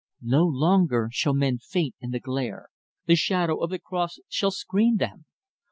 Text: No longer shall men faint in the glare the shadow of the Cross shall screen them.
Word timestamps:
No 0.25 0.47
longer 0.47 1.09
shall 1.13 1.35
men 1.35 1.59
faint 1.59 1.93
in 2.01 2.09
the 2.09 2.19
glare 2.19 2.69
the 3.05 3.13
shadow 3.15 3.57
of 3.59 3.69
the 3.69 3.77
Cross 3.77 4.17
shall 4.27 4.49
screen 4.49 4.97
them. 4.97 5.25